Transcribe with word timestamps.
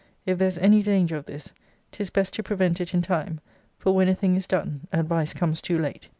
If 0.25 0.39
there's 0.39 0.57
any 0.57 0.81
danger 0.81 1.15
of 1.15 1.27
this, 1.27 1.53
'tis 1.91 2.09
best 2.09 2.33
to 2.33 2.41
prevent 2.41 2.81
it 2.81 2.95
in 2.95 3.03
time: 3.03 3.39
for 3.77 3.93
when 3.93 4.09
a 4.09 4.15
thing 4.15 4.33
is 4.33 4.47
done, 4.47 4.87
advice 4.91 5.31
comes 5.31 5.61
too 5.61 5.77
late. 5.77 6.07